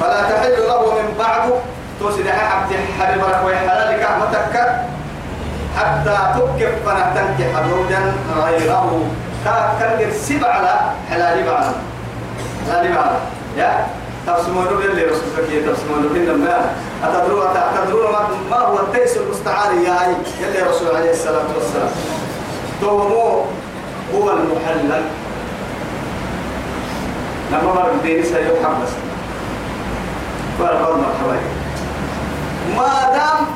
[0.00, 1.52] فلا تحل له من بعد.
[2.00, 4.56] توسد حبت حبيب رك ويحلالك متك
[5.76, 8.12] حتى تكف فنتنكح زوجا
[8.44, 9.04] غيره.
[9.44, 10.80] كان سبع على
[11.10, 11.72] حلال بعد.
[12.68, 13.12] حلال بعد.
[13.56, 13.86] يا؟
[14.26, 16.70] تفسمون اللي رسولك تفسمون لما
[17.04, 18.12] أتدرون أتدرون
[18.50, 18.56] ما.
[18.56, 21.90] هو التيس المستعار يا أي يلي رسول عليه الصلاة والسلام.
[22.80, 23.44] تومو
[24.14, 25.02] هو المحلل.
[27.52, 28.56] لما مر الدين سيحب
[30.58, 31.38] فرقوا مرحبا.
[32.76, 33.46] ما دام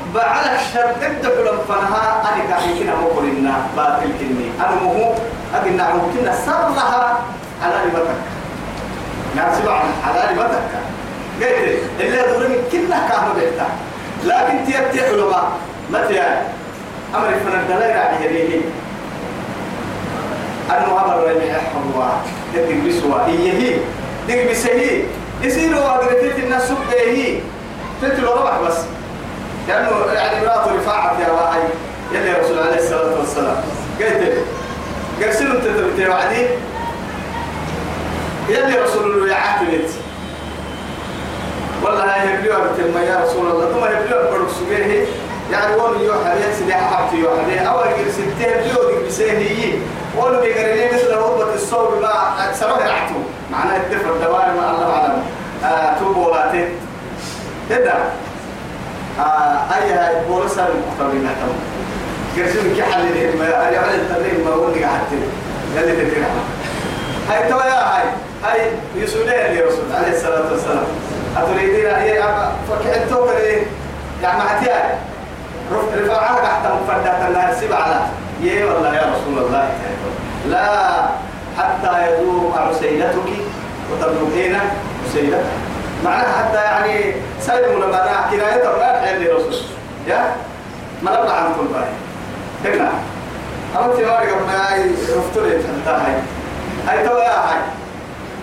[0.55, 4.51] الشر تبدأ لهم فنها أنا كحيكنا مقرنا باطل كني.
[4.61, 5.15] أنا مهو
[5.55, 7.19] أقلنا ممكن سرها
[7.63, 8.21] على لبتك
[9.37, 10.71] ناسب عن حلال متك
[11.41, 13.67] قلت اللي من كنا كانوا بيتا
[14.25, 15.51] لكن تيبتي علماء
[15.91, 16.47] متى يعني
[17.15, 18.61] أمر فن الدلائل على يديه.
[20.71, 22.09] أنه أمر رجع حوا
[22.55, 23.79] يدك بسوا هي هي.
[24.29, 25.03] دك بسهي.
[25.43, 27.41] يصيروا أدركت الناس سبه
[28.03, 28.77] تتلو ربح بس.
[29.69, 31.61] لأنه يعني مرات رفاعة يا واحد.
[32.13, 33.57] يلي رسول عليه الصلاة والسلام.
[34.01, 34.35] قلت
[35.23, 36.47] قرسلوا انت تبتي وعدي؟
[38.49, 39.91] يلي رسول الله يعاتبت
[41.83, 43.73] والله هاي يبليوا بتلما يا رسول الله.
[43.73, 45.07] ثم يبليوا برك سبيه
[45.53, 49.79] يعني وان يو حبيت سيدي حبت يو حبيت أول يبليوا دي بسيه
[50.17, 53.23] ولو بيقرني مثل ربة الصوب ما أكثره رعته.
[53.53, 55.23] معناه الدفر دوار ما الله أعلم
[55.65, 56.69] آه توبوا ولا تت
[57.71, 57.95] تدا
[59.21, 61.53] آه أي هاي بولسا المقتضي نحتم
[62.37, 65.17] كرسون كحل ما أنا على التدريب ما أقول لك حتى
[65.77, 66.25] يلي تدري.
[67.31, 68.05] هاي توا يا هاي
[68.45, 70.85] هاي يسولين لرسول عليه الصلاة والسلام.
[71.37, 72.23] أتريدين هي
[72.71, 73.63] فكحتو كده
[74.23, 74.99] يعني معتيا
[75.97, 78.01] رفعها تحت مفردات النار سبع على.
[78.43, 79.69] يه والله يا رسول الله.
[80.49, 81.09] لا.
[81.59, 83.17] حتى يذوق عسيلتك
[83.93, 84.59] وتبلغين
[85.07, 85.45] عسيلتك
[86.05, 89.55] معناها حتى يعني سيد لما أنا كناية ولا حين لرسول
[90.07, 90.37] يا؟
[91.03, 92.75] نبلع عن كل باي.
[92.75, 92.91] هنا.
[93.77, 96.15] أما تياري قبل هاي رفتولي حتى هاي.
[96.89, 97.59] هاي توا يا هاي.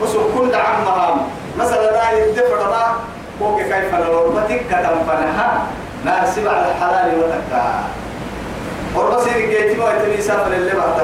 [0.02, 1.18] وسو كل دعم مهام
[1.60, 2.96] مثلا لا يدفع ما
[3.40, 5.64] فوق كيف نربتك كتم فنها
[6.06, 7.84] ناسب على الحلال وتكا
[8.96, 10.96] وربصير جيتي ما يتمي سافر اللي بعد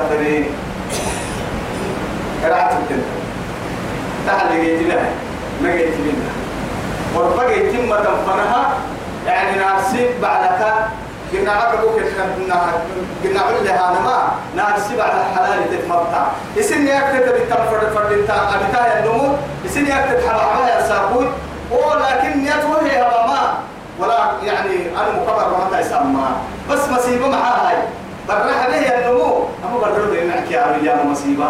[2.44, 3.03] قرأت الدنيا
[4.28, 5.09] تحل جيتي لها
[5.62, 6.31] ما جيتي منها.
[7.16, 8.74] وربا جيتي ما تنفنها
[9.28, 10.62] يعني ناسب بعدك
[11.81, 12.02] بوك
[13.24, 16.24] قلنا قلنا علها أنا ما ناسب على الحلال تتمتع.
[16.56, 19.34] يسن يكتب بالتنفر فرد انت أبتاه النمو
[19.66, 21.28] يسن يكتب حرامها يا سابوي
[21.72, 23.53] ولكن هذا ما
[24.00, 26.28] ولا يعني أنا مكبر ما تسمى
[26.69, 27.78] بس مصيبة معها هاي
[28.28, 31.46] برح به النمو أما برد إنك يا رجال مصيبة.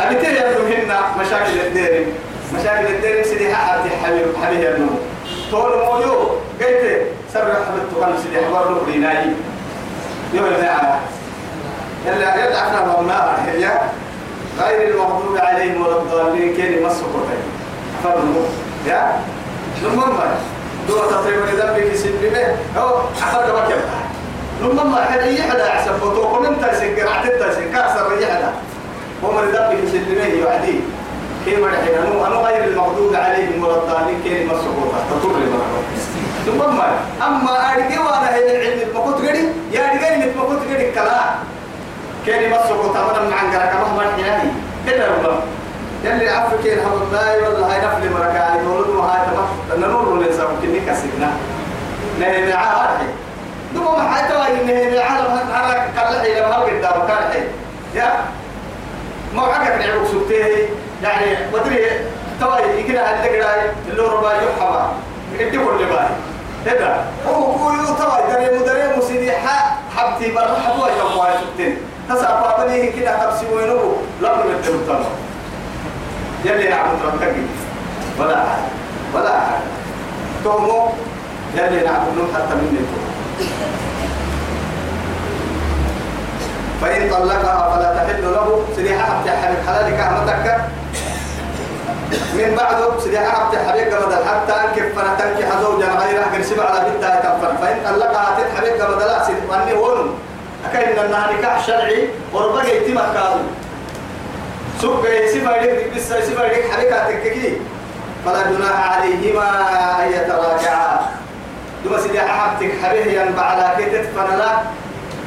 [0.00, 2.06] أبتاه النمو مشاكل الدير
[2.54, 4.90] مشاكل الدير سيدي حبيب حبيب حبيب النمو
[5.50, 6.12] تقول مويو
[6.60, 9.24] قلت سر حبيب تقول سيدي حبار له ديناي
[10.34, 10.98] يوم المعنى
[12.06, 13.70] يلا يدعفنا بمنا هي
[14.60, 17.42] غير المغضوب عليهم ولا الضالين كان مسكوتين
[18.04, 18.46] فضلوا
[18.86, 19.20] يا؟
[19.82, 20.34] لما
[20.88, 23.76] دو تطيب لذنبك سببه أو أخذ بك
[24.62, 28.46] لما ما حد يحدى أحسن فتوكم انت سنقر عتد سنكاسر يحدى.
[29.22, 30.80] ومن ذنبك سببه يعدي
[31.44, 35.58] كيف الحين أنو أنو غير المغضوب عليهم ولا الضالين كان مسكوتا تطور لما
[36.46, 36.60] ثم
[37.22, 41.20] أما أرجع وأنا هي العلم المقط قدي يا أرجع المقط قدي كلا
[42.26, 44.50] كان مسكوتا من عن قرك مهما الحياني
[44.86, 45.40] كده ربما
[46.04, 49.90] يلي عفوا كين حب الله والله هاي نفل مركاني ولد وهاي تمام.
[49.90, 51.30] نور ولا سام كني كسبنا
[52.20, 52.98] نهي معاه
[53.74, 54.34] دوما ما حتى
[54.66, 57.42] نهي العالم هذا قال لي لما قدام كان حي
[57.94, 58.24] يا
[59.34, 60.68] ما حقك نعرف سبته
[61.02, 61.86] يعني بدري
[62.40, 63.46] تواي يكنا هذا كده
[63.88, 64.92] اللي ربا يحبا
[65.38, 66.08] يدي كل باي
[66.66, 69.32] هذا هو هو تواي دري مدري مسيدي
[69.96, 71.76] حبتي برا حبوا واحد سبتين
[72.08, 75.04] تسعة بابني كده حبسي وينو لا بنتلو تمام
[76.44, 77.34] يلي نعبد ربك
[78.18, 78.62] ولا أحد
[79.14, 79.60] ولا أحد
[80.44, 80.88] تومو
[81.54, 82.86] يلي نعبد حتى من
[86.82, 89.04] فإن طلقها فلا تحل له سريحة
[89.42, 90.46] حبيب حلالك أمتك
[92.34, 97.56] من بعد سريحة حبيب قبل حتى أنكف فلا تنكح زوجا غيره قرسب على بنتها تنفر.
[97.62, 99.36] فإن طلقها تتحبيب قبل لا سيد.
[99.48, 100.18] وأني ون
[100.72, 102.08] أكيد أنها نكاح شرعي.
[102.32, 103.42] وربك يتمك كاظم
[104.80, 107.56] سوق سفر لك بس سفر لك حركاتك كي
[108.26, 109.48] فلا جناح عليهما
[110.02, 111.00] أن يتراجعا.
[111.84, 114.52] دوما سيدي حبتك حبيه ينبع على كتت فنلا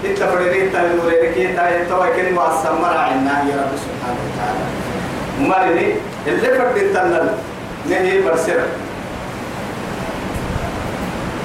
[0.06, 4.66] انت فريرين تنوريك انت انت وكن واسمر عنا يا رب سبحانه وتعالى.
[5.50, 5.94] مالني؟
[6.28, 7.30] اللي فرد تنل
[7.90, 8.60] نهي برسر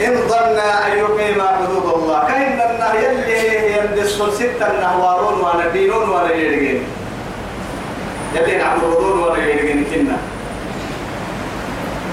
[0.06, 2.24] إن ظن أن يقيم حدود الله.
[2.28, 6.82] كأن النهي يلي يندس ستة النهوارون وأنا دينون وأنا يرجين
[8.34, 10.16] يلي نعبدون وأنا يرجين كنا.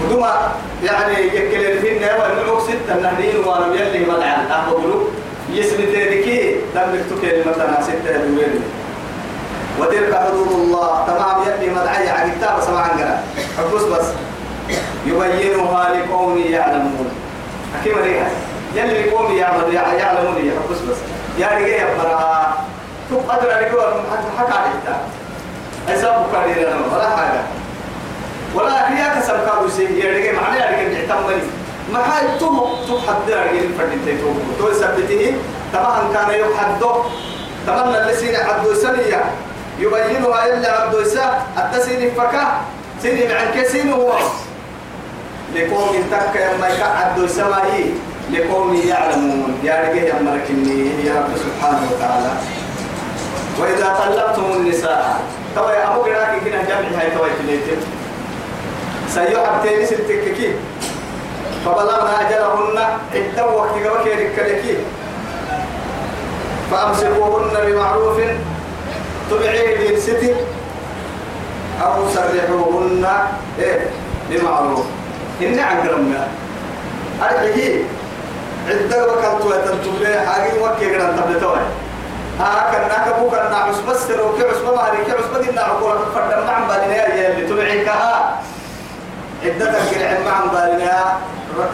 [0.03, 0.51] ودما
[0.83, 5.03] يعني يكلم فينا ونعوك ستة النهدين وأنا يلي مدعن أقبلوا
[5.49, 8.63] يسمي تيركي دمك تكلمة ستة دوين
[9.79, 11.05] وتلك حدود الله.
[11.07, 13.23] تمام يلي مدعي على كتاب سمعا قرأ
[13.57, 14.05] حبس بس.
[15.05, 17.09] يبينها لقوم يعلمون.
[17.81, 18.29] أكيد مريها
[18.75, 20.97] يلي لقوم يعمل يعلمون حبس بس.
[21.39, 22.53] يعني إيه يبرا
[23.11, 23.71] تقدر عليك
[24.11, 25.01] حتى حكى على الكتاب
[25.89, 27.41] أسابك كارير ولا حاجة.
[28.55, 29.83] ولا هي كسر كابو سي.
[29.83, 31.41] يرجع معناه يرجع تعتمد
[31.94, 34.30] ما هاي تو تو حد يرجع فردين تو
[34.60, 35.34] تو سبته
[35.74, 36.92] طبعا كان يحدو.
[37.68, 39.24] تمنى اللي سين عبد سنية.
[39.80, 42.45] يبينها إلا عبد سا التسين فكا.
[43.01, 44.13] سين عن كسين هو.
[45.56, 47.92] لقوم تك يما يقعد سماي
[48.31, 49.60] لقوم يعلمون.
[49.63, 52.31] يا رجال يا مركني يا رب سبحانه وتعالى.
[53.60, 55.22] وإذا طلقتم النساء.
[55.56, 57.28] توا يا أبو قراك كنا جمع هاي توا
[59.13, 60.51] سيحب تاني ستككي
[61.65, 62.77] فبلغنا أجلهن
[63.15, 64.77] عدة وقت قبك يركلكي
[66.71, 68.18] فأمسكوهن بمعروف
[69.31, 70.36] تبعيه للستي
[71.83, 73.07] أو سرحوهن
[73.59, 73.86] إيه
[74.30, 74.86] بمعروف.
[75.42, 76.27] إن عن قرمنا
[77.21, 77.83] أرحيه
[78.69, 81.57] عدة وقت وتنتبه حاجة وكي قرن تبلتوه
[82.39, 87.07] ها كنا كبو كنا عصبة سروكي عصبة مهري كي عصبة دينا عقول فردم معن بالنا
[87.07, 87.89] اللي تبعيك
[89.47, 91.17] عدة القرع معن بالنا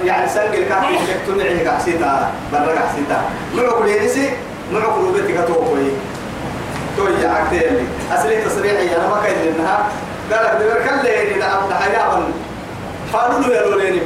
[0.06, 3.22] يعني سنقل كافي لك تنعي قحسيتا برا قحسيتا
[3.56, 4.30] معك لينسي
[4.72, 5.88] معك لوبتك توقوي
[6.98, 7.26] توي.
[7.26, 7.84] عكتي اللي
[8.14, 9.86] أسري تصريحي أنا ما كاين لأنها
[10.32, 12.24] قالك دبر كله إذا أبدا حيابا
[13.14, 14.02] فالولو يا لوليني.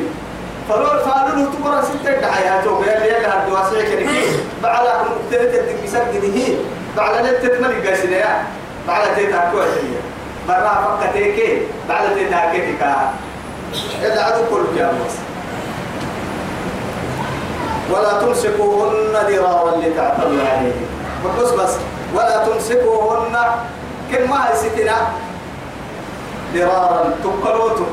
[0.69, 4.25] فلول فالولو تقرأ ستة دحياتو يا اللي يلا الدواسع كنكي
[4.63, 6.55] بعد مقتلت الدك بسجده
[6.97, 8.43] بعد لا تتملك قاسنا
[8.87, 9.93] بعد تتاكو هي
[10.47, 11.59] برا فقتك
[11.89, 13.09] بعد تتاكتك إذا
[14.03, 14.91] عدو كل يا
[17.91, 20.73] ولا تمسكوهن ضرارا لتعتدوا عليه.
[21.39, 21.73] بس بس.
[22.15, 23.35] ولا تمسكوهن
[24.11, 24.97] كل ما هي ستنا
[26.53, 27.85] ضرارا تقلوتو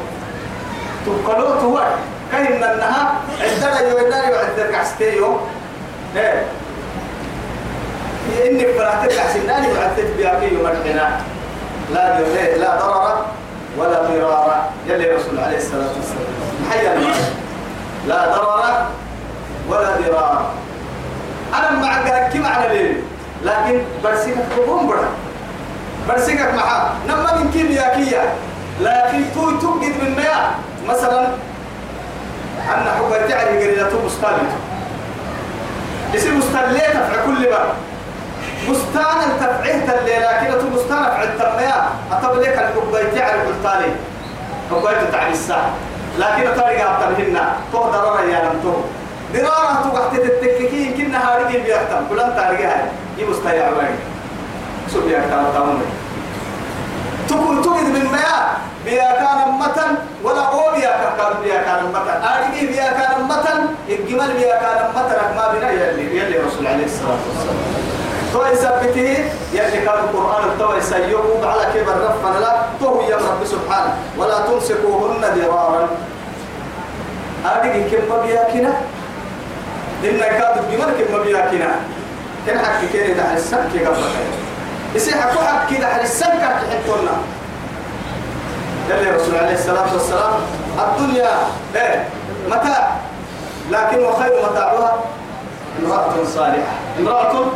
[1.07, 1.83] تقلوتو هو.
[2.33, 5.37] كاين انها عندنا يوينا يعدك عستيو
[6.17, 6.43] إيه.
[8.47, 11.21] إنك براتك عسناني وعدت بياكي ومرحنا
[11.95, 13.27] لا ضرر لا ضرر.
[13.79, 16.35] ولا ضرار يلي رسول عليه الصلاة والسلام.
[16.71, 16.95] حيا
[18.09, 18.87] لا ضرر
[19.69, 20.51] ولا ضرار.
[21.55, 22.95] أنا معك كي معنى ليه
[23.45, 25.09] لكن برسيكك بقوم برا.
[26.09, 28.35] برسيكك معاه نما من كيميائية
[28.81, 30.51] لكن تو تجد من مياه.
[30.89, 31.27] مثلا
[32.69, 34.57] أن حب تعرف قريدة مستالة
[36.15, 37.59] اسم مستالة تفع كل ما
[38.69, 43.93] مستانا تفعيه تلي لكن تو مستانا فع التمياه أطب لك الحب تعرف التالي
[44.71, 45.71] حب تعرف الساعة.
[46.19, 47.39] لكن طريقة أبتمهن
[47.73, 48.73] تهدر ريانا تو
[49.35, 52.89] درارة تتككين كنا هارجين بيحتم كلن تارجها
[53.19, 53.97] يمستيع وين
[54.93, 55.83] سو بيحتم تامن
[57.29, 58.47] تقول تجد من مياه.
[58.85, 59.95] بيا كان متن.
[60.25, 62.19] ولا هو بيا كان بيا كان متن.
[62.23, 63.61] أرجي بيا كان متن.
[63.89, 65.37] الجمل بيا كان متن.
[65.37, 67.94] ما بنا يلي يلي رسول عليه الصلاة والسلام.
[68.35, 73.95] تو يثبته يلي كان القرآن تو يسيوه على كبر رفنا لا تو يا رب سبحانه
[74.19, 75.89] ولا تمسكوهن ضرارا.
[77.47, 78.73] أرجي كم بيا كنا
[80.05, 81.71] إن كاد الجمل كم بيا كنا
[82.47, 84.03] كان حكي كده ده السنة كي قبل
[84.95, 87.15] يصير حكوا حكي ده السنة كحكونا
[88.91, 90.33] يلي رسول عليه الصلاة والسلام
[90.79, 91.31] الدنيا
[91.77, 92.09] إيه
[92.51, 92.97] متاع
[93.71, 94.97] لكن وخير متاعها
[95.83, 96.73] امرأة صالحة.
[97.01, 97.47] امرأة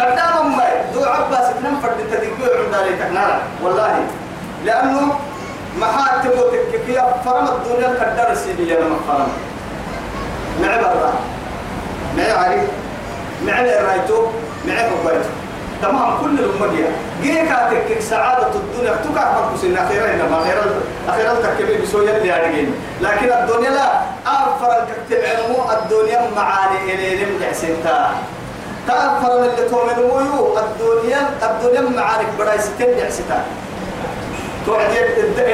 [0.00, 0.64] قدام ما
[0.94, 3.00] دو عباس تنم فرد تدقوا عند ذلك.
[3.14, 3.94] نارا والله.
[4.64, 5.18] لأنه
[5.80, 9.28] ما حد تبوتك كيف فرم الدنيا قدر سيدي ما فرم
[10.62, 11.12] معي برا.
[12.16, 12.62] معي علي.
[13.46, 14.26] معي رايتو
[14.66, 15.30] معي بقيتو
[15.82, 16.66] تمام كل الأمة
[17.22, 18.92] جيكا سعادة الدنيا.
[19.04, 20.64] تكا بكس إن أخيرا إنما أخيرا
[21.08, 23.88] أخيرا تكبي بسوية اللي أرجين لكن الدنيا لا.
[24.26, 28.10] أفر الكتب علمو الدنيا معاني إلى لم يحسنتا
[28.88, 33.42] تأفر من اللي تؤمن ويو الدنيا الدنيا معاني براي ستين يحسنتا
[34.66, 34.98] توعدي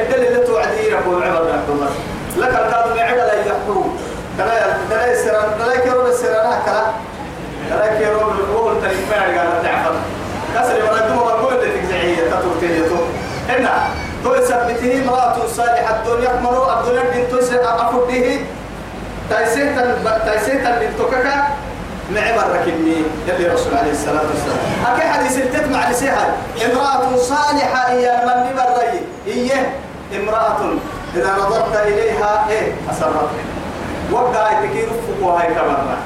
[0.03, 1.91] الدل اللي توعدي ربو عبر الله.
[2.37, 3.97] لك الكاظم عدل لا يحكم.
[4.39, 6.85] كلا كلا يسران كلا يكرون السران كلا
[7.71, 9.95] كلا يكرون الأول تريد ما يرجع تعفر
[10.55, 12.83] كسر ولا دوما بقول اللي تجزعية تطور تيجي
[13.49, 13.87] هنا
[14.25, 18.37] تو يثبته امرأة صالحة الدنيا يكملوا عبد الله بن توس أفرده
[19.31, 19.69] تايسيت
[20.27, 20.89] تايسيت بن
[22.11, 22.97] معبر ركني
[23.29, 24.59] يلي رسول عليه الصلاة والسلام.
[24.87, 26.37] أكي حديث التت مع لسيها.
[26.65, 29.01] امرأة صالحة هي من ببري.
[29.27, 29.51] هي
[30.17, 30.75] امرأة.
[31.17, 33.45] إذا نظرت إليها إيه أسرتك
[34.13, 35.97] وقع تكي رفقها هاي كبرنا.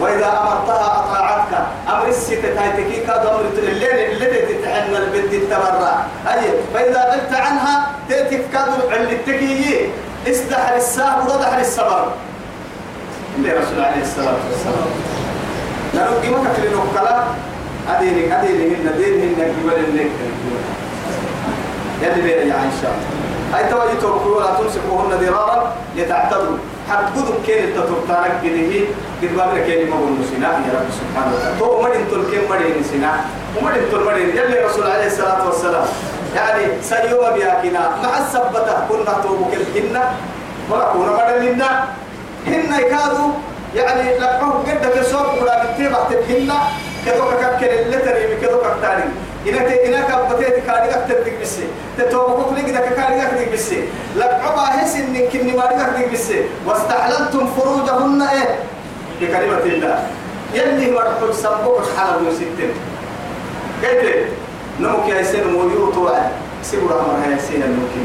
[0.00, 1.66] وإذا أمرتها أطاعتك.
[1.88, 8.42] أمر الستة هاي تكي كادو الليل التي تتحنى البنت التبرع أي فإذا غبت عنها تأتي
[8.52, 9.90] كادو التكي.
[10.28, 12.12] استحر الساه وضح السبر.
[13.36, 15.07] اللي رسول عليه الصلاة والسلام.
[15.98, 17.24] لأنه قيمة كل نقلة
[17.90, 20.10] أديني أديني هن دينهن قبل النك
[22.02, 22.90] يلي بيع يا عائشة
[23.56, 26.56] أي توجه تركوا ولا تمسكوهن ضرارا يتعتدوا
[26.90, 28.86] حد قدم كين التطرطانك كده
[29.22, 31.58] قد بابنا كين ما هو نسينا يا رب سبحانه وتعالى.
[31.58, 33.12] تو مدين تل كين مدين نسينا
[33.56, 35.86] ومدين تل مدين يلي رسول عليه الصلاة والسلام.
[36.36, 38.86] يعني سيوم بياكنا مع السبتة.
[38.88, 40.02] كنا توبك الجنة
[40.70, 41.84] ولا كنا مدلنا
[42.46, 43.30] هن يكادوا.
[43.74, 46.54] يعني لقوه قد كسوق ولا بتبع تبهنا
[47.06, 49.04] كذا كذا اللي تري كذا كتاني
[49.48, 51.56] إنك إنك بتيت كاري أكتر ديك بس
[51.98, 53.72] تتوقف لك ده كاري أكتر ديك بس
[54.16, 56.32] لقوا هس إن كني ما أكتر ديك بس
[56.66, 58.56] واستحللتم فروجهن إيه؟
[59.20, 60.06] بكلمة الله.
[60.54, 62.70] يلي مرحب سبوك حلال مسيتين
[63.82, 64.26] قلت
[64.80, 66.30] نمك يا سين موليو توعد.
[66.62, 68.04] سيبوا رحمة يا سين الممكن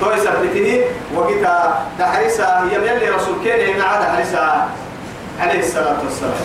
[0.00, 0.80] توي سبتني
[1.14, 4.68] وقتا تحريسا هي يلي رسول كين إن عاد حريسا
[5.42, 6.40] عليه الصلاة والسلام.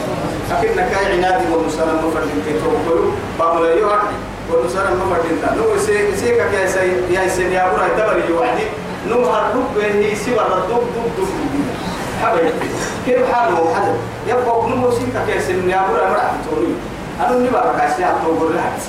[0.52, 4.16] لكن كاي عنادي والنسان المفردين تيتوكلوا بابو لا يوحي
[4.52, 8.66] والنسان المفردين نو سي سيكا كاي سي يا سي يا برا تبري يوحي
[9.10, 11.28] نو هرب هي سوى الدب دب دب
[12.24, 12.52] حبيبي
[13.06, 13.94] كيف حاله حدا؟
[14.28, 16.74] يبقى نو سيكا كاي سي يا برا مرا توني.
[17.20, 18.80] أنا نبا كاسي اتوغر لحد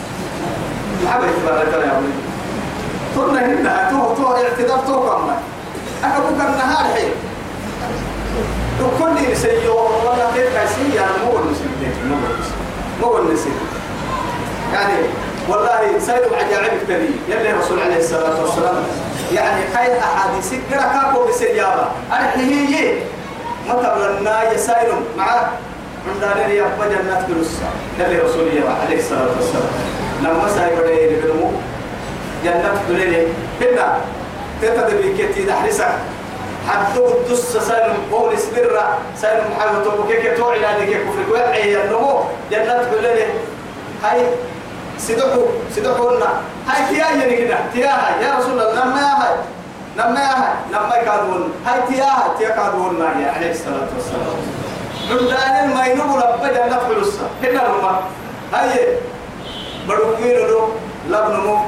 [1.12, 2.16] حبيبي برا ترى يا ولد
[3.14, 5.40] ترنا هنا تو تو اعتذار تو كمان
[6.04, 7.12] أكبر النهار حين
[8.98, 11.18] كل سيو ولا كيف كاسي يعني
[13.00, 13.52] مو النسيت
[14.72, 14.98] يعني
[15.48, 18.76] والله سيد عجائب كثير يلي الرسول عليه الصلاة والسلام
[19.32, 22.94] يعني خير أحاديث كرا كاكو بسيارة أنا هي
[23.68, 25.48] مطر لنا يسائل مع
[26.08, 28.48] عندنا يا جنات كلوسا يلي رسول
[28.84, 29.72] عليه الصلاة والسلام.
[30.22, 31.50] لما سايب لي بنمو
[32.44, 33.26] جنات كليني
[33.60, 33.98] هنا.
[34.62, 35.94] تتدبي كتي دحرسك.
[36.68, 42.20] حتى الدس سالم قول سبرة سالم محمد توبك توعي لانك كفر وعي النمو
[42.50, 43.26] جنات كلنا
[44.04, 44.26] هاي
[44.98, 45.46] سدحوا
[45.76, 46.30] سدحوا لنا.
[46.68, 49.34] هاي تيا يعني كده تيا يا رسول الله لما يا هاي
[49.96, 54.38] لما يا هاي لما يكادون هاي تيا هاي تيا كادون يا عليه الصلاة والسلام.
[55.10, 58.00] عندنا ينبغى رب جنات فلوسها هنا لما.
[58.52, 58.86] هاي
[59.88, 60.68] بدوكين له
[61.08, 61.58] لبنمو.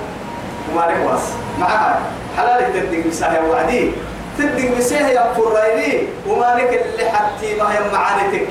[0.72, 1.22] وما ركواس
[1.58, 2.00] معها
[2.36, 3.92] حلال تدق بساها وعدي.
[4.38, 8.48] تدق بسيه يا فرايلي وما لك اللي حتى ما هي معانتك.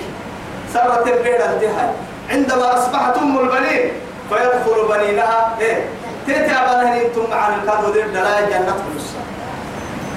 [0.74, 1.90] سرت البيت الدهاي
[2.30, 3.92] عندما أصبحت أم البنين
[4.30, 5.86] فيدخل بنينها إيه؟
[6.26, 9.20] تيتي أبنها أنتم مع الكادو دير دلاء جنة فلسة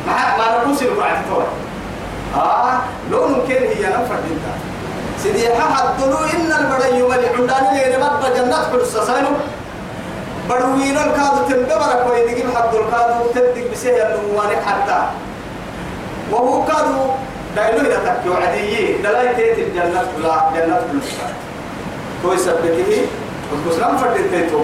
[0.06, 1.44] مع ما نقول القرآن تقول
[2.36, 4.52] آه لون كان هي نفر دينتا
[5.22, 9.28] سيدي حد دلو إن البري يملي عندنا لين مبا جنة فلسة ساينو
[10.50, 15.02] بدوين الكادو تنبرك ويدقين حد الكادو تدق بسيه النوانك حتى.
[16.32, 17.00] وهو كادو
[17.56, 21.28] دايلو إذا تكيو عديي دلاي تيت الجنة كلا جنة كلا
[22.22, 23.06] كوي سبته
[23.52, 24.60] والكسلام فردين تيتو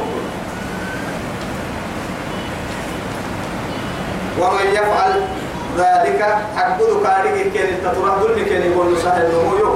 [4.40, 5.12] ومن يفعل
[5.78, 6.20] ذلك
[6.56, 9.75] حقود كاريك كين تطرح دل كين يقول سهل النمو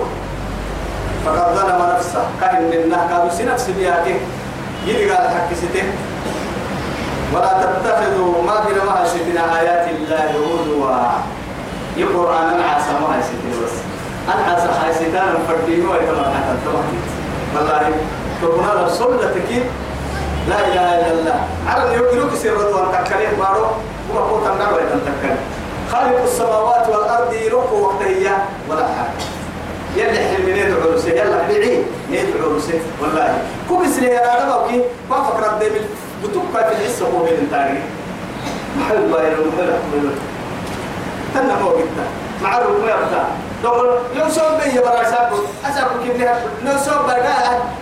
[1.26, 2.24] فقد ظلم نفسه.
[2.40, 4.16] كان من نهكا بس نفس بياته
[4.86, 5.86] يلي قال حق سته
[7.34, 11.41] ولا تتخذوا ما ستنا آيات الله هزوا
[11.96, 13.76] يقرأ أنا عسى ما هي ستنا بس.
[14.28, 17.02] عسى هاي ستنا فردين ويتمر حتى التوحيد
[17.56, 17.94] والله
[18.42, 19.62] تقولنا رسول تكيب
[20.48, 21.40] لا إله إلا الله.
[21.68, 23.66] عرب يوكلوك سير ردوان تكاليه بارو
[24.14, 25.40] هو قوة النار ويتنتكاليه
[25.92, 29.26] خالق السماوات والأرض يروح وقتها ولا حاجة.
[29.96, 32.80] يلي حلمين يدعو رسي يلا بيعي يدعو رسي.
[33.00, 35.68] والله كوبس لي أنا دبوكي ما فكرت دي
[36.24, 37.82] بتبقى في الحس هو بين التاريخ.
[38.78, 39.72] محل باير محل
[41.34, 42.04] تنا هو جدا
[42.42, 43.24] مع الركوع يبتا
[43.64, 46.70] لو صوب بيا برا سابو أسابو كيف لو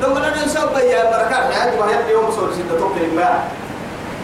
[0.03, 3.39] لو لو صوب بيا بركات عاد ما يبدي يوم صور سيدة توكل ما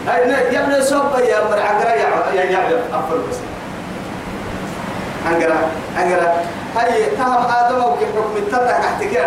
[0.09, 3.37] هاي يبدي صوب بيا برا عقرا يا يا يا أفضل بس.
[5.27, 5.57] أنقرا
[5.99, 6.33] أنقرا
[6.77, 9.27] هاي تهم آدم وكيف حكم التنى تحت كده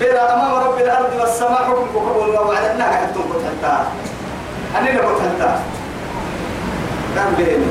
[0.00, 3.84] بيرا أمام رب الأرض والسماء حكم كقول ووعدنا حتى كنت حتى
[4.78, 5.54] أنا كنت حتى
[7.14, 7.66] كان بيني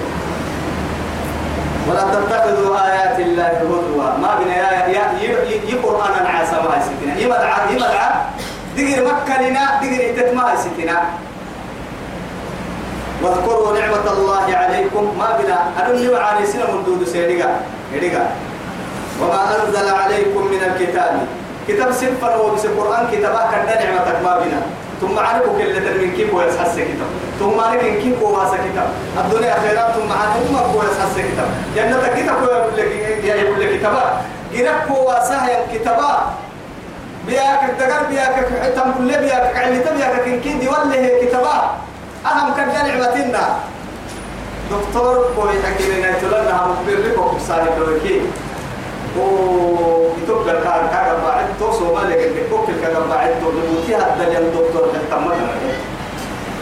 [1.90, 5.04] ولا تتخذوا آيات الله هزوا ما بنا يا يا
[5.70, 8.04] يا قرآن عاسى ما سكنا يمدع يمدع
[8.78, 10.98] دقر مكة لنا دقر تتما سكنا
[13.24, 15.04] واذكروا نعمة الله عليكم.
[15.20, 15.58] ما بنا.
[15.76, 17.50] أدل وعاني سنة من دود سيدنا
[19.22, 21.14] وما أنزل عليكم من الكتاب.
[21.68, 24.18] كتاب سفر وبس القرآن كتابا كنا نعمتك.
[24.24, 24.60] ما بنا.
[25.02, 27.10] ثم عرفوا كل من كيف ويسحس كتاب.
[27.40, 28.90] ثم عرف من كيف واسا كتاب.
[29.18, 31.50] الدنيا خيرات ثم عرف ما هو يسحس كتاب.
[31.76, 32.92] جنة كتاب يقول لك
[33.24, 34.22] يقول لك كتابا
[34.54, 35.40] جرب واسا
[35.74, 36.12] كتابا
[37.28, 41.58] بياك الدقر بياك حتم كل بياك علي تبياك كن كيدي ولا كتابا
[42.26, 43.56] أهم كان نعمتنا
[44.72, 47.68] دكتور كوي حكينا يتلنا مخبر لكم صاحب
[49.20, 55.40] ويتوب الكار كار بعد توصل ما لك الكوك الكار بعد تقولي هذا اليوم دكتور تمام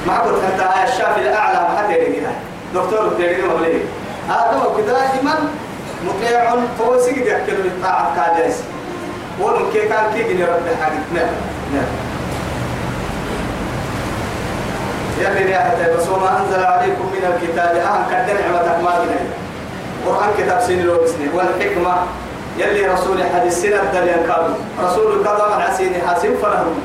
[0.08, 2.32] ما قلت حتى الشافي الأعلى ما حد يريدها
[2.74, 3.04] دكتور
[3.48, 3.84] ما بليه
[4.30, 5.50] هذا كده دائما
[6.06, 8.56] مطيع توسيق يحكي بالطاعة كادس
[9.42, 11.34] ولم كي كان كي جني رب حاجة نعم
[11.74, 12.08] نعم
[15.22, 19.20] يا حتى بس ما أنزل عليكم من الكتاب أهم كدر نعمتك ما بني
[20.06, 21.96] قرآن كتاب سين لو بسني والحكمة
[22.58, 26.80] يلي رسول حديث سنة الدليل كانوا رسول كذا من عسين حاسم فرهم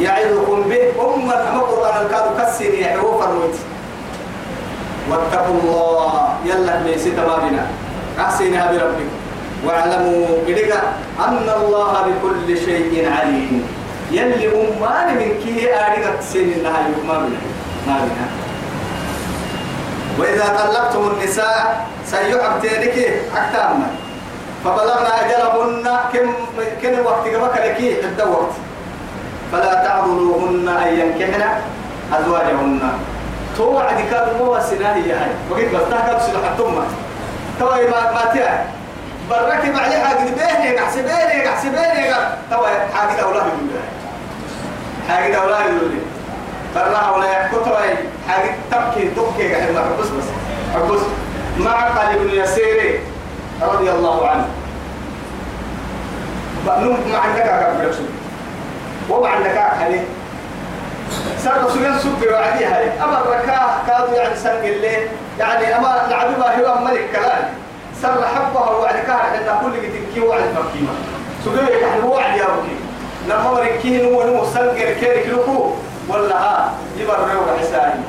[0.00, 3.56] يعظكم به أمة أما قرآن الكادو كسين يحيو فروت
[5.10, 6.12] واتقوا الله.
[6.44, 7.66] يلا ميسيت ما بنا
[8.20, 9.08] أحسنها بربكم
[9.66, 10.72] واعلموا إليك
[11.28, 13.66] أن الله بكل شيء عليم.
[14.10, 16.62] يلي أمان من كي آرقت سين
[17.08, 17.40] ما بنا.
[17.86, 18.26] ما بنا
[20.18, 23.68] وإذا طلقتم النساء سيحب تيرك أكتر
[24.64, 26.32] فبلغنا أجلهن كم
[26.82, 28.52] كم وقت كما لكي عند وقت.
[29.52, 31.42] فلا تعضلوهن أن ينكحن
[32.12, 32.80] أزواجهن.
[33.56, 35.30] توعد كاد مو سناه هي هاي.
[35.50, 36.84] وقيت بس تهكب سلح التمة
[37.60, 38.66] توي ما ما تيا
[39.30, 42.14] برك معي حاجة بيني حسبيني حسبيني
[42.50, 43.70] توي حاجة أولاد يقول
[45.08, 45.90] حاجة أولاد يقول
[46.74, 47.94] برا ولا يحكوا توي
[48.28, 50.24] حاجة تبكي تبكي قاعد ما بس بس.
[50.90, 51.00] بس
[51.58, 53.00] مع قلب يسيري
[53.62, 54.46] رضي الله عنه.
[56.66, 58.06] نوم ما عندك أكبر رسول
[59.10, 60.00] وما عندك حلي
[61.38, 65.08] سر سجن سب وعدي هاي أما الركاة كادوا يعني سنق الليل.
[65.38, 67.44] يعني أما العبد هو ملك كلام.
[68.02, 70.92] سر حبها وعد كار حتى كل جتكي وعد مكيمة.
[71.44, 72.76] سجن يكحل وعد يا بكي
[73.28, 75.70] لما مركين هو نو سنق الكيرك لكو.
[76.08, 78.00] ولا ها يبر روح حساني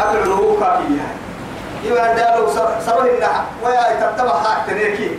[0.00, 0.84] أقل له كافي
[1.84, 2.48] يبقى دارو
[2.86, 5.10] سره إنها ويا تتبع حق تريكي.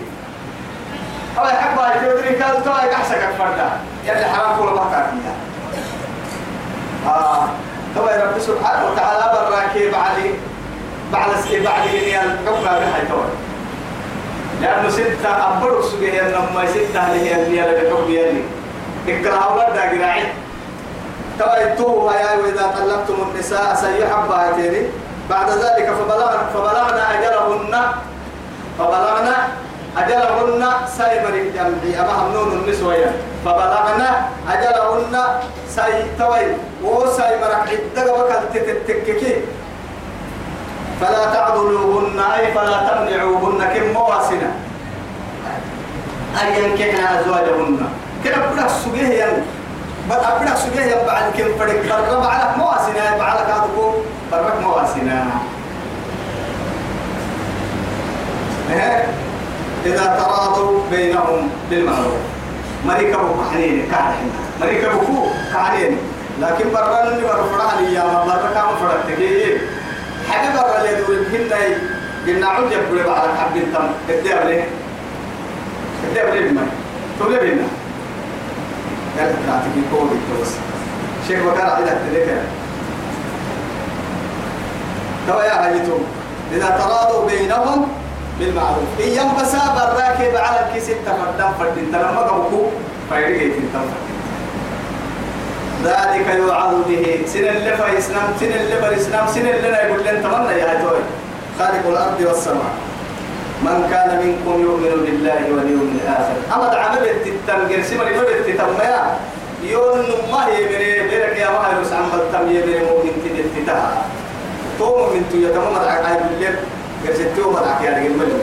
[1.39, 3.69] أو يحب هاي تدري كان توا يحسك فردا
[4.06, 5.36] يلي حرام كل ما فيها.
[7.13, 7.47] آه.
[7.95, 10.17] توا رب سبحانه وتعالى براكي بعد
[11.13, 13.23] بعد سكي بعد إني الحكم بهاي توا.
[14.62, 18.43] لأنه ستة أبرك سجيه لما ستة هي اللي يلا الحكم يلي
[19.08, 20.23] اكره أولاد داقراعي
[21.39, 24.89] توا يتوه يا وإذا طلقتم النساء سيحب هاي تيري
[25.29, 27.81] بعد ذلك فبلغنا فبلغنا أجلهن
[28.79, 29.36] فبلغنا
[29.97, 33.12] أجلهن سيمر الجمعي أما همنون النسوية.
[33.45, 35.15] فبلغنا أجلهن
[35.69, 36.45] سيتوي
[36.83, 38.33] وسيمر عدة وكل
[38.88, 39.36] تتككي.
[41.01, 44.51] فلا تعضلوهن أي فلا تمنعوهن كم مواسنة
[46.41, 47.89] أن ينكحن أزواجهن.
[48.25, 49.43] كده بلا سجيه يعني.
[50.09, 51.81] بل أبدا سجيه بعد كم فرق.
[51.81, 53.67] فرق بعلك مواسنة بعلك هذا
[54.43, 55.26] فرق مواسنة
[59.86, 62.17] إذا تراضوا بينهم بالمعروف.
[62.86, 65.98] مريكبوا كحنين كحنين مريكبوا كحنين
[66.41, 69.58] لكن برا اللي برا فرع لي يا ما برا كام فرع تكيه
[70.30, 71.54] حاجة برا اللي يدور الهند
[72.28, 74.63] قلنا عود يقول بعد حب تم كده عليه
[76.15, 76.62] كده عليه بما
[77.19, 77.63] تقول بينا
[79.19, 80.52] قال تعطيك كودي توس
[81.28, 82.41] شيخ بكر على ذلك
[85.27, 85.97] توا يا هايتو
[86.55, 87.88] إذا تراضوا بينهم
[88.39, 88.89] بالمعروف.
[89.03, 92.62] إن ينبسا براكب على الكيس التفردان فردين تلما قبكو
[93.09, 93.99] فيرجع تنتفر
[95.83, 97.21] ذلك يوعظ به.
[97.33, 100.89] سن اللي فإسلام سن اللي فإسلام سن اللي يقول لن تمنى يا هايتو
[101.59, 102.73] خالق الأرض والسماء.
[103.63, 106.36] من كان منكم يؤمن بالله واليوم الآخر.
[106.55, 109.01] أما دعنا بالتنجر سمري بالتتميا
[109.63, 109.99] يون
[110.31, 113.91] ما هي بري برك يا ما يرس عن بتم يبري مؤمن تدتها
[114.79, 116.55] تو من تو يتم ما دعك هاي بالله
[117.07, 118.38] قرشتو ما دعك يا رجل ملي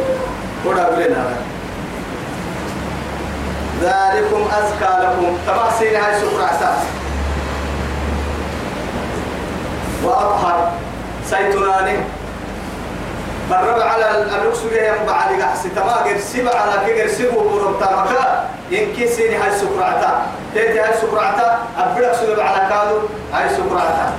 [0.66, 1.24] ودا بلنا
[3.82, 5.36] ذلكم أزكى لكم.
[5.46, 6.80] تمحسين هاي سكر أساس.
[10.04, 10.70] وأطهر
[11.30, 11.96] سيتناني
[13.50, 19.36] برب على اللوكس جاي بعد قحس تما قرسي على كي قرسي وبرب تامكا ينكي سيني
[19.36, 20.22] هاي سكرعتا
[20.54, 22.98] تيتي هاي سكرعتا أبدك سلب على كادو.
[23.32, 24.12] هاي سكرعتا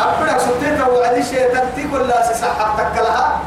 [0.00, 3.40] أبدك سبتيتا وعدي شيء تنتي كل سحب تكلها.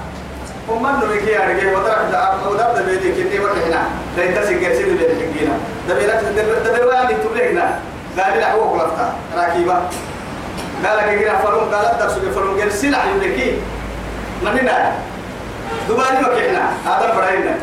[0.70, 3.82] هم من نريكي أرجع ودرك دا ودرك دا بيدي كني وكهنا
[4.18, 5.56] دا إنت سجل سيد بيدي حقينا.
[5.88, 6.22] دا بيلك
[6.66, 7.80] دا بيرواني تبلغنا
[8.18, 9.78] قال لا هو قلفتا راكيبا
[10.86, 13.62] قال لك كنا فرون قال لك سجل فرون قال سلع يبكي
[14.44, 14.94] مننا
[15.90, 17.56] دباني وكهنا هذا براينا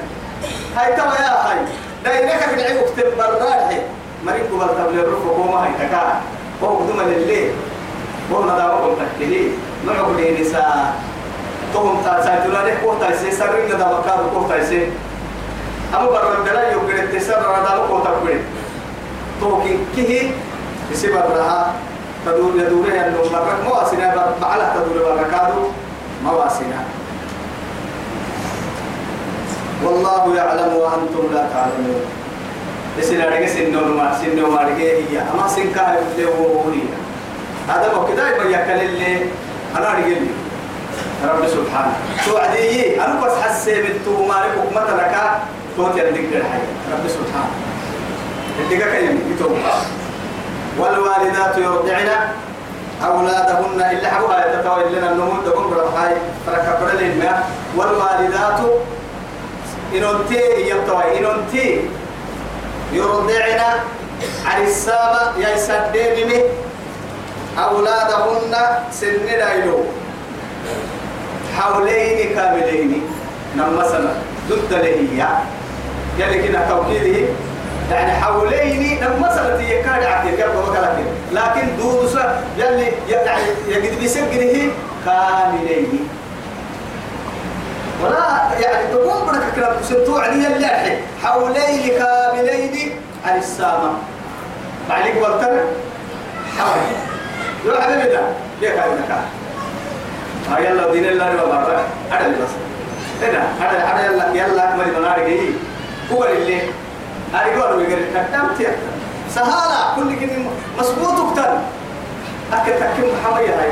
[0.77, 1.59] هاي توا يا هاي.
[2.05, 3.83] دا إنك في العيب كتب برداد
[4.25, 6.20] مريم قبل تبلغ رفو قوما هاي تكا
[6.62, 7.53] هو قدوم الليل
[8.33, 9.49] هو نداوة قلت لي
[9.87, 10.95] نعقل نساء؟
[11.75, 14.89] تهم تا سايتولا ده كو تايسي سرين دا بكار كو تايسي
[15.95, 18.43] أما برا بلا يوغرت تسر ردا كو تبرد
[19.41, 20.31] تو كي كيه
[20.93, 21.75] يسي برا
[22.27, 25.62] تدور يدور هي انه مرك ما واسنا بعلا تدور بركادو
[26.25, 26.81] ما واسنا
[29.85, 32.05] والله يعلم وأنتم لا تعلمون.
[32.99, 35.21] يسنا رجع سنو ما سنو ما رجع هي.
[35.35, 36.65] أما سنكا اللي هو
[37.68, 39.26] هذا ما كده يبقى يكلل اللي
[39.76, 40.16] أنا رجع
[41.24, 41.94] رب سبحانه.
[42.26, 45.16] توعدي أنا بس حسي من تو مالك حكمة لك
[45.76, 46.59] توت يدك الحي
[46.92, 47.50] رب سبحانه.
[48.61, 49.57] يدك كيم يتوب.
[50.79, 52.09] والوالدات يرضعن
[53.05, 53.81] أولادهن.
[53.92, 56.14] إلا حبوها يتطوى لنا النمود دقون برحاي
[56.46, 57.44] فركبر لنا
[57.76, 58.61] والوالدات
[59.94, 61.81] إنونتي يبتوى إنونتي
[62.92, 63.61] يرضعن.
[64.46, 66.42] عن السامة يسدين
[67.59, 68.55] أولادهن
[68.92, 69.79] سن دايلو.
[71.57, 73.03] حولين كاملين.
[73.57, 74.09] نم مثلا
[74.49, 75.25] ضد لهي
[76.19, 77.29] يعني كنا توكيده.
[77.90, 80.97] يعني حولين نم مثلا تيكاد عقل قبل وكلاك
[81.33, 84.71] لكن دوسة يلي يعني يجد بسجنه
[85.05, 86.09] كاملين.
[88.03, 92.90] ولا يعني تقوم برك كلام تسنتو علي اللحي حولين كاملين.
[93.27, 93.92] على السامة.
[94.88, 95.64] معليك وقتنا
[96.59, 96.81] حول
[97.66, 98.22] يروح على بدا
[98.61, 99.24] ليه كان مكان
[100.50, 102.52] ما يلا دين الله بارك أنا اللي بس.
[103.22, 105.50] هنا أنا أنا يلا يلا مري منار جاي
[106.12, 106.61] هو اللي
[107.35, 108.76] أنا قول ويقول كتام تيا.
[109.35, 109.94] سهالة.
[109.96, 110.46] كل كن
[110.79, 111.59] مسبوط كتر
[112.52, 113.70] أكيد تكيم محمية هاي.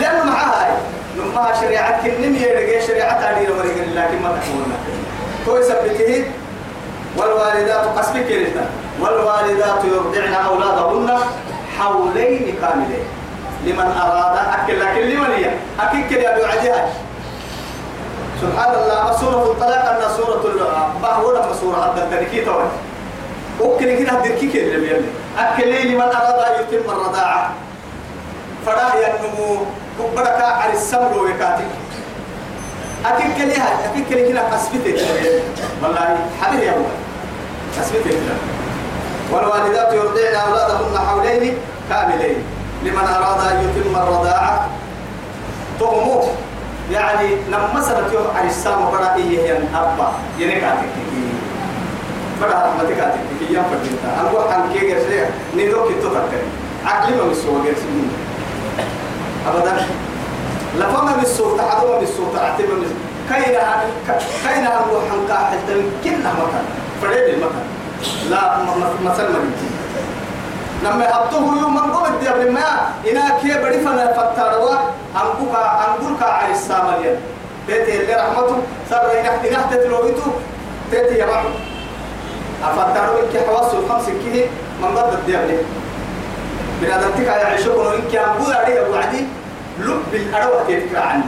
[0.00, 0.72] لأنه معها هاي.
[1.16, 4.76] لما شريعة كنم يرجع شريعة تعديل ورجع لكن ما تحولنا
[5.46, 6.24] تو يثبته
[7.16, 8.66] والوالدات قسمك كريتا
[9.00, 11.18] والوالدات يرضعن أولادهن.
[11.80, 13.04] حولين كاملين.
[13.66, 16.88] لمن أراد أكل لكن لمن هي؟ أكل كده أبو عديها
[18.42, 20.42] سبحان الله سورة الطلاق أن سورة
[20.96, 22.64] البحر لما سورة حتى التركي توي
[23.60, 25.04] أكل كده الدركي كده اللي بيعمل
[25.38, 27.50] أكل لمن أراد أن يتم الرضاعة.
[28.66, 29.56] فراه ينمو.
[29.98, 31.64] كبرك على السمر ويكاتك
[33.06, 34.96] أكل كده أكل كده كده قسمتك
[35.82, 36.84] والله حبيبي يا أبو.
[38.06, 38.59] يرضعن
[40.46, 41.54] أولادهن حولين
[41.90, 42.38] كاملين.
[42.84, 44.68] لمن أراد أن يتم الرضاعة
[45.80, 46.22] تهمو
[46.92, 50.94] يعني لما سنت يوم على السام برائية هي أبا ينكاتك
[52.40, 53.54] بڑا رحمتك آتك كي.
[53.54, 56.24] يوم فردينتا أنا عن كي جرسي ندوك التوتر
[56.84, 57.88] عقلي ما بيسوى جرسي
[59.48, 59.86] أبدا.
[60.78, 62.78] لفما بالصوت تحدوا بالصوت أعتبر
[63.30, 63.82] كاينا
[64.44, 65.58] كاينا أروح عن كاحل
[66.04, 66.64] كلنا مكان.
[67.02, 67.66] فريد المكان.
[68.30, 68.56] لا
[69.04, 69.50] مثلا ما
[70.84, 72.66] لما يحطوه يوم من قوم الدياب لما
[73.10, 74.76] إنا كي بدي فنا فتاروا.
[75.10, 77.16] أنبوكا أنبوكا على السامريا
[77.66, 78.56] تيتي اللي رحمته.
[78.90, 80.30] صار إنا إنا تتلويتو
[80.90, 81.44] تيتي يا بعض
[82.64, 84.46] أفتاروا إنك حواس الخمس كيه
[84.82, 85.58] من ضد الدياب لي
[86.82, 89.24] من هذا تك على عشوكم إنك أنبوكا عليه وعدي.
[89.80, 91.22] لب بالأروة تذكر عني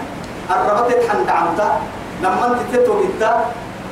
[0.50, 1.80] الربط الحمد عمتا
[2.22, 3.44] لما أنت تتوقيتا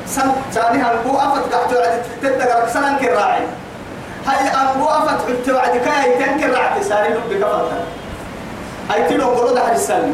[0.07, 1.75] سن ثاني هنبو أفت قحتو.
[1.75, 3.43] عدي تتقرق سنن كراعي.
[5.47, 7.83] بعد كاي تنكر رعت ساري لب كفرتا
[8.89, 10.13] هاي تلو قرود على السنة.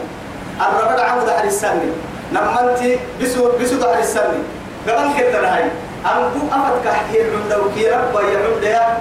[0.61, 1.91] الربع عمود على السنة.
[2.31, 4.43] لما أنت بسو بسو على السنة.
[4.87, 5.63] قبل كده هاي.
[6.05, 8.97] أنبو أفت كحير عمدا وكي ربا يعمد يا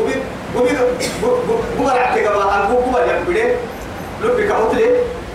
[0.00, 0.14] وبي
[0.56, 0.76] وبي
[1.22, 3.56] وبي رعت قبل أنبو قبل يعمد
[4.22, 4.88] لب كمتلي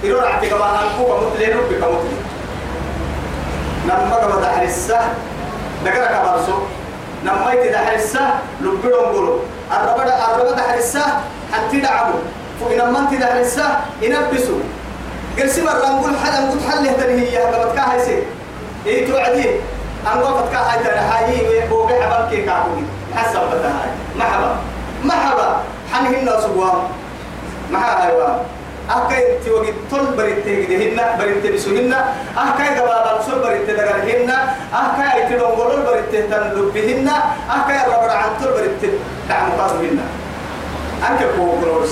[0.04, 2.18] إلو رعت قبل أنبو كمتلي لب كمتلي
[3.86, 5.14] لما قبل على السنة
[5.86, 6.54] دقرك برسو
[7.24, 9.40] لما يتدحر السه لبرون قولوا
[9.72, 11.06] الربع الربع دحر السه
[11.54, 12.20] حتى دعبوا
[12.62, 14.60] فإن ما انت دحر السه ينبسوا
[15.40, 18.24] قرسي مرة نقول حدا نقول حل هي قبل كاهي سي.
[18.86, 19.50] إيه توعدي.
[20.08, 22.84] أنا وقفت كاهي حاجي وبيع بالكي كاهوي
[23.16, 23.90] حسب بتاعي.
[24.20, 24.56] مرحبا
[25.04, 26.84] مرحبا حنهن سبوام
[27.72, 28.28] محا هايوا
[28.90, 31.94] أكاي توجد طول بريت تجدهن بريت بسهن
[32.38, 34.34] أكاي جباب الصل بريت دجالهن
[34.74, 37.10] أكاي تدور بريت تنلبهن
[37.50, 38.94] أكاي ربع عن طول بريت
[39.30, 40.00] دعم قاسمهن
[41.10, 41.90] أنك بوكروس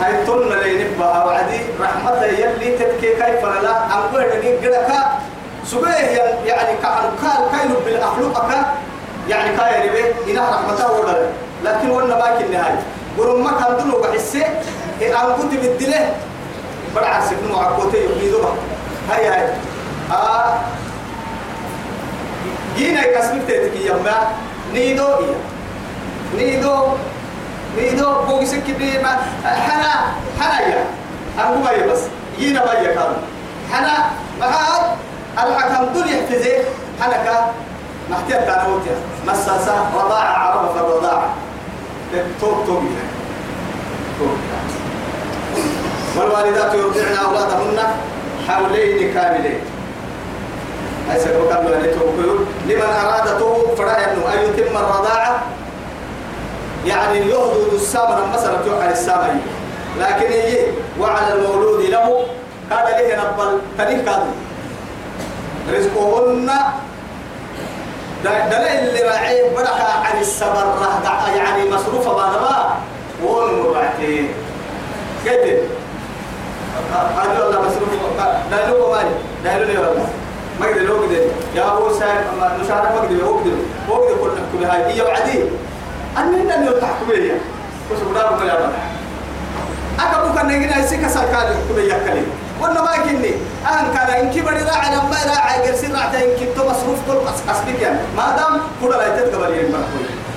[0.00, 3.84] هاي طول ملايين بها وعدي رحمة يلي تتكي كيف لا.
[3.84, 4.94] أنقول دقيق قدك
[5.64, 5.88] سبيه
[6.46, 8.56] يعني كأن قال كاين بالأخلقك
[9.28, 10.32] يعني كاين به.
[10.32, 11.26] إله رحمته ولا
[11.64, 12.78] لكن وأنا باكي النهاية.
[13.18, 13.76] قرم ما كان
[15.00, 16.12] دلو بحسي أن كنت بالدله
[16.96, 18.50] بڑا سكن معقوتي يقيدوا
[19.10, 19.48] هاي هاي.
[20.12, 20.58] آه.
[22.76, 24.16] جينا يكسبك تتكي يما
[24.72, 25.36] نيدو إيا
[26.36, 26.76] نيدو.
[27.76, 29.18] نيدو بوغي سكي ما.
[29.44, 29.92] حنا.
[30.40, 30.84] حنا يا.
[31.38, 32.00] أنقو باي بس.
[32.38, 33.16] جينا باي كان.
[33.72, 33.94] حنا.
[34.40, 34.96] معاد
[35.38, 36.52] الحكم دل يحتزي.
[37.00, 37.52] حنكا
[38.10, 40.38] محتاج تنوتيا مساسا رضاعة.
[40.38, 41.34] عرب في الرضاعة
[42.40, 42.82] توب توب
[46.16, 47.78] والوالدات يرضعن أولادهن
[48.48, 49.60] حولين كاملين.
[51.12, 51.66] أي سبب كان
[52.66, 55.42] لمن أرادته فرأي أنه أن يتم الرضاعة
[56.86, 59.40] يعني يهدد السامن مثلا توحى السامن
[60.00, 60.58] لكن هي
[61.00, 62.26] وعلى المولود له
[62.70, 64.30] قال له نبل؟ تنيه كادو
[65.72, 66.50] رزقهن
[68.24, 70.74] دليل اللي راعي بركة عن السبر
[71.36, 72.32] يعني مصروفة بعد
[73.24, 74.28] ون مرعتين
[75.24, 75.58] كده
[76.94, 77.88] هذا والله مصروف
[78.50, 80.06] دليل مالي دليل والله
[80.60, 81.22] ما قدر لو قدر
[81.54, 82.24] يا أبو سعد
[82.64, 83.50] مشارك ما قدر هو قدر
[83.90, 85.42] هو قدر كل نحكم هاي هي وعدي
[86.16, 87.32] أنا هنا اللي تحكم لي
[87.90, 88.72] بدا بقول يا بنا
[90.00, 92.22] أكبر كان نجينا يسيك سركال يحكم لي كلي
[92.60, 93.32] وأنا ما كني
[93.68, 97.98] أنا كان إنك بدي راعي لما راعي قرسي راعي إنك تو مصروف كل أسبيك يعني
[98.16, 99.78] ما دام كل لا يتقبل يرمى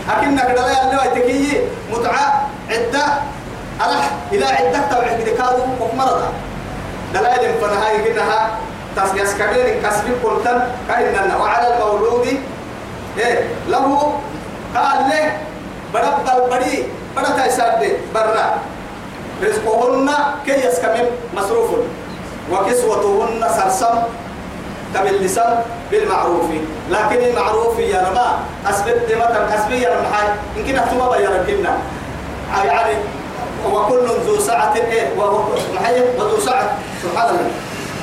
[0.09, 3.05] أكنك دلا اللي ويتكي متعة عدة
[3.81, 6.27] ألح إلى عدة تبع كدكادو وكمرضة
[7.13, 8.49] دلائل فنهاي قلناها
[8.95, 12.27] تسيس كبير كسب قلتن كأننا وعلى المولود
[13.17, 14.13] إيه له
[14.75, 15.37] قال له
[15.93, 18.47] برب البري برا تيساد برا.
[19.43, 20.09] رزقهن
[20.45, 21.69] كي يسكمم مصروف.
[22.51, 23.95] وكسوتهن سرسم
[24.95, 26.49] كباللسان بالمعروف.
[26.89, 31.73] لكن المعروف يا رما أثبت مثلا أثبت يا رما يمكن أحتما بيركنا.
[32.65, 32.93] يعني
[33.65, 36.77] وكل ذو سعة إيه ومحيي وذو سعة.
[37.03, 37.51] سبحان الله.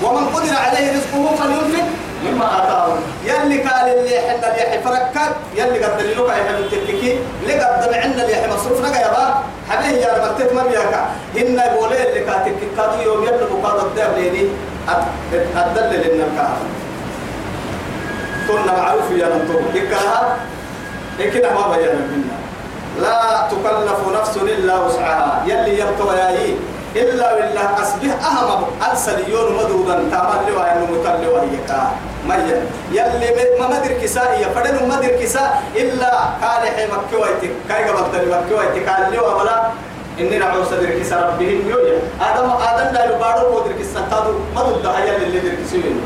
[0.03, 1.85] ومن قدر عليه رزقه فلينفق
[2.25, 2.89] مما آتاه.
[3.25, 7.89] يلي قال اللي حنا اللي يحي فركك يلي قد دليلك يا حبيب تككي اللي قد
[7.89, 9.35] دمعنا اللي يحي مصروف نقا يا با.
[9.71, 10.95] حبيه يا رب تتم بياك
[11.39, 14.49] إن بولي اللي كاتك كادو يوم يبلغ قاد الدار ليني
[15.57, 16.49] أدلل لنا
[18.49, 20.37] كنا معروف يا نطور إكاها
[21.21, 22.37] إكنا ما بيانا منا
[23.01, 25.43] لا تكلف نفس إلا وسعها.
[25.47, 26.57] يلي يبتوى ياي
[26.97, 31.81] إلا بالله أصبح أهم أرسل يون مدودا تعمل لوا إنه متل لوا يكا
[32.29, 32.59] ميا
[32.93, 33.29] يلي
[33.61, 39.43] ما مدر كساء يفرن مدر كساء إلا قال حي مكويتك كاي قبل مكويتك قال لوا
[39.43, 39.57] بلا
[40.21, 44.01] إني نعو صدر كسا ربهم يويا آدم آدم لا يبارو قدر كسا.
[44.11, 44.33] تادو.
[44.57, 46.01] مدود هيا اللي در كسوين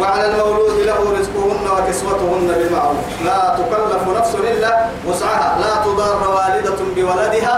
[0.00, 3.04] وعلى المولود له رزقهن وكسوتهن بالمعروف.
[3.24, 4.72] لا تكلف نفس إلا
[5.08, 5.58] وسعها.
[5.60, 7.56] لا تضار والدة بولدها.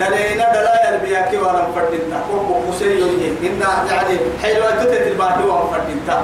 [0.00, 3.02] دلينا دلايا البياكي وأنا مفردنتا وقو قسي
[3.42, 6.16] إن يعني حلوة تتت الباهي وأنا مفردنتا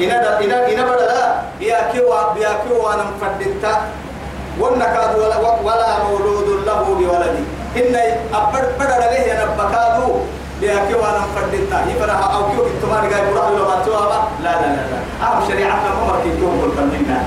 [0.00, 1.22] إنا إنا إنا بدلا
[1.58, 3.72] بياكي وا بياكي وأنا مفردنتا
[4.60, 7.44] والنكاد ولا, ولا مولود له بولدي.
[7.76, 7.94] إن
[8.34, 10.10] أبد بدل له ينبكادو
[10.60, 14.84] بياكي وأنا مفردتا يفرح أو كيو كتمان قاي براه ولا ما توابا لا لا لا
[14.90, 15.00] لا.
[15.26, 17.18] أهم شريعة عمر كي كيو كل كمنا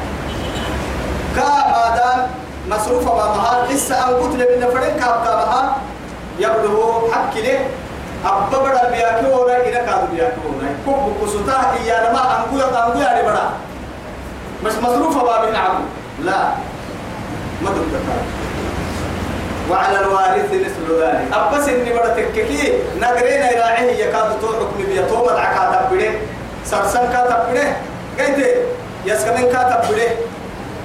[1.36, 2.28] كابادان
[2.70, 5.76] مصروفة بمها لسه أن قلت لمن فرين كاب كابها
[6.40, 7.60] يبدو حق له
[8.26, 13.22] أبا بڑا بياكي ولا إنا كادو بياكي ولا كوب كسوتا إيانا ما أنقو يقانقو يعني
[13.28, 13.46] بڑا
[14.66, 15.84] مش مصروفة بابين عبو
[16.24, 16.40] لا.
[17.64, 18.22] ما تبتكار
[19.72, 21.28] وعلى الوارث مثل ذلك.
[21.34, 22.74] أبس إني بدأ تككي.
[23.02, 26.12] نقرين إراعيه يكاد تو حكم بيتوم العكا تبده
[26.66, 27.68] سرسن كا تبده
[28.20, 28.58] قيت
[29.06, 30.10] يسكنن كا تبده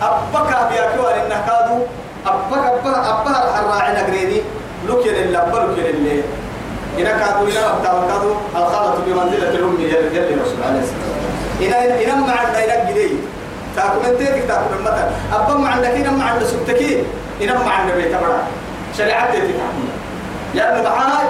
[0.02, 1.78] أبكا بياكو أن نكادو
[2.26, 4.40] أبكا أبكا أبكا الراعي نقريني
[4.88, 6.22] لك يلي لبا لك يلي
[6.98, 7.48] إنا كادو.
[7.50, 11.14] إنا أبتا وكادو الخالة بمنزلة الأم يلي يلي رسول عليه السلام
[11.62, 13.10] إنا إنا ما عندنا إنا قدي.
[13.76, 17.02] تاكم انتك تاكم المثل أبا ما عندك إنا ما عند سبتكي.
[17.42, 18.14] إنا ما عند بيت
[18.98, 19.88] شريعة تتحمل
[20.54, 21.26] لأنه معاي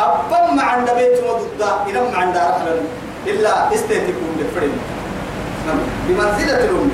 [0.00, 2.74] أبا ما عند بيت وضد إنا ما عند رحلا
[3.26, 4.78] إلا استيتكم بالفريم
[6.08, 6.90] بمنزلة الأم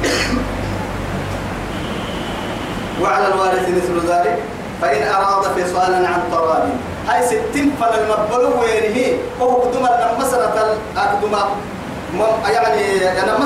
[3.02, 4.38] وعلى الوارث مثل ذلك
[4.82, 6.68] فإن أراد فصالا عن تراض
[7.08, 11.34] هاي ستين فل المقبلو وينه هو قدوم المسألة أقدم
[12.52, 13.38] يعني أنا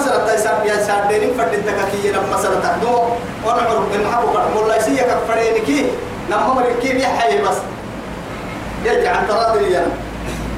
[1.14, 2.98] سادين فرد التكاكي لما مسألة تقدم
[3.46, 5.86] ونعرف من حبو قد مولا يسيك فرينكي
[6.30, 7.56] نمو مركي بيحيي بس.
[8.84, 9.86] يجي عن تراض لينا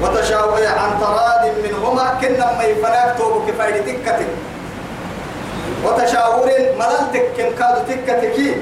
[0.01, 4.25] وتشاور عن تراض منهما كنا ما يفناك توبك فايدتك
[5.85, 8.55] وتشاور ملالتك كم كادو تكتكي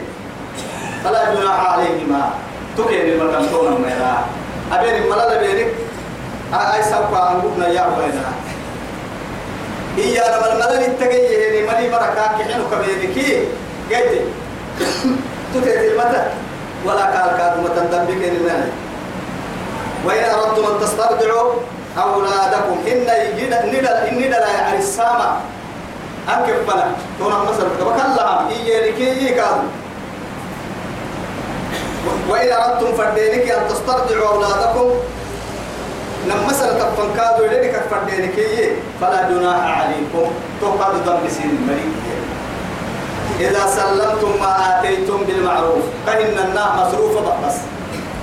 [1.03, 2.29] فلا جناح عليهما.
[2.77, 4.13] تكين المكان تونا ميلا
[4.71, 5.71] أبين الملال بينك
[6.53, 8.31] أي سوف أنقبنا يا وينا.
[9.97, 13.47] هي لما الملال التقيه هني ملي بركة كحنو كبينكي
[13.91, 14.21] قلت
[15.53, 16.23] تتيت المتى؟
[16.86, 18.31] ولا قال كاد متندم بك
[20.05, 21.53] وإن أردتم أن تسترجعوا
[21.97, 23.10] أولادكم إن
[24.10, 25.38] إن لا يعني السامة.
[26.29, 26.86] أنكب بلا
[27.19, 29.41] تونا مثلا وكلها إيه لكي إيه
[32.29, 34.89] وإن أردتم فردينك أن تسترجعوا أولادكم
[36.26, 38.38] لما مثلا تفن كادوا إليك فردينك
[39.02, 40.32] فلا جناح عليكم.
[40.62, 41.70] تقعد ذنب سين
[43.40, 47.56] إذا سلمتم ما آتيتم بالمعروف فإن الناس مصروف بس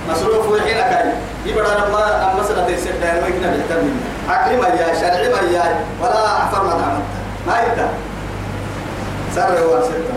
[0.09, 1.11] مصروف وحين كاي
[1.45, 5.85] يبقى لما المسألة تيسر دائما ما يكنا بيحتر منه عقلي ما يا شرعي ما يا
[6.01, 7.03] ولا أحفر ما تعمل
[7.47, 7.87] ما يبدأ
[9.35, 10.13] سر هو ستة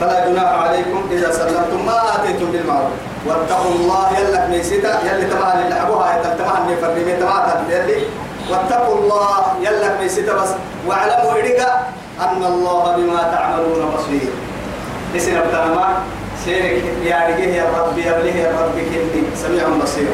[0.00, 3.09] فلا جناح عليكم إذا سلمتم ما آتيتم بالمعروف.
[3.26, 8.02] واتقوا الله يلك ميسيتا يلي تبعها اللي أبوها يتلتمها اللي فرمي تبعها يلي
[8.50, 10.48] واتقوا الله يلك ميسيتا بس
[10.86, 11.70] واعلموا إرقا
[12.20, 14.30] أن الله بما تعملون بصير.
[15.16, 15.88] اسم ابتنما
[16.44, 19.22] سيرك يا رجيه يا رب يا بليه يا رب كني.
[19.36, 20.08] سميع بصير.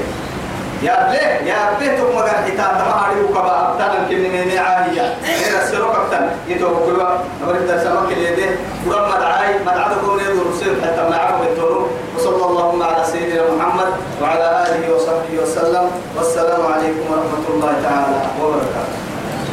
[0.82, 5.94] يا بليه يا بليه تقوم مغان حتى تمهاري وكبا أبتنا كني من عاهية إذا السلوك
[5.96, 7.08] أبتنا يتوب كلوا
[7.44, 11.86] نورد سمك اليدين ورم مدعاي مدعاتكم نيدو رسول حتى معكم التورو
[12.16, 13.88] وصلى اللهم على سيدنا محمد
[14.22, 15.90] وعلى آله وصحبه وسلم.
[16.16, 18.16] والسلام عليكم ورحمة الله تعالى